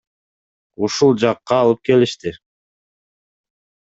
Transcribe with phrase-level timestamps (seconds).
[0.85, 2.33] Ушул жакка алып келишти.